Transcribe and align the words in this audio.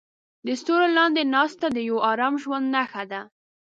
د 0.45 0.47
ستورو 0.61 0.87
لاندې 0.97 1.21
ناسته 1.33 1.67
د 1.71 1.77
یو 1.89 1.97
ارام 2.11 2.35
ژوند 2.43 2.65
نښه 2.75 3.03
ده. 3.11 3.21